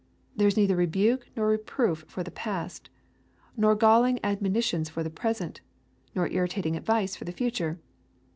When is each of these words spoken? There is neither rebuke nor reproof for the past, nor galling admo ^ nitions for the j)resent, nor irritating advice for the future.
There 0.35 0.47
is 0.47 0.57
neither 0.57 0.75
rebuke 0.75 1.27
nor 1.35 1.47
reproof 1.47 2.05
for 2.07 2.23
the 2.23 2.31
past, 2.31 2.89
nor 3.55 3.75
galling 3.75 4.17
admo 4.23 4.39
^ 4.41 4.51
nitions 4.51 4.89
for 4.89 5.03
the 5.03 5.11
j)resent, 5.11 5.59
nor 6.15 6.27
irritating 6.27 6.75
advice 6.75 7.15
for 7.15 7.25
the 7.25 7.31
future. 7.31 7.77